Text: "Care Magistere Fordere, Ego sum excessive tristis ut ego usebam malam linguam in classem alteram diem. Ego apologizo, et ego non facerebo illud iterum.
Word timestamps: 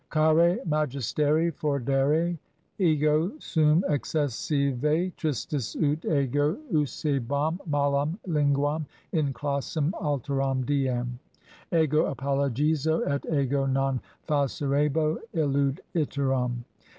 "Care 0.09 0.57
Magistere 0.65 1.51
Fordere, 1.53 2.35
Ego 2.79 3.31
sum 3.37 3.83
excessive 3.87 4.81
tristis 5.15 5.75
ut 5.75 6.03
ego 6.05 6.57
usebam 6.73 7.59
malam 7.67 8.17
linguam 8.27 8.87
in 9.11 9.31
classem 9.31 9.91
alteram 10.01 10.65
diem. 10.65 11.19
Ego 11.71 12.07
apologizo, 12.11 13.01
et 13.05 13.27
ego 13.31 13.67
non 13.67 14.01
facerebo 14.27 15.19
illud 15.35 15.81
iterum. 15.93 16.63